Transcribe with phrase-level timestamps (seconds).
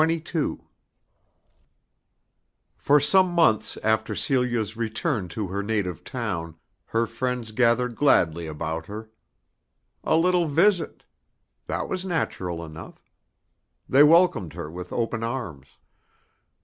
[2.79, 8.87] For some months after Celia's return to her native town, her friends gathered gladly about
[8.87, 9.11] her.
[10.03, 11.03] A little visit!
[11.67, 13.11] That was natural enough.
[13.87, 15.67] They welcomed her with open arms.